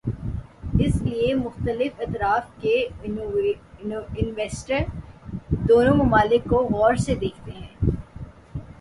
[0.79, 4.83] اس لیے مختلف اطراف کے انویسٹر
[5.67, 7.89] دونوں ممالک کو غور سے دیکھتے ہیں۔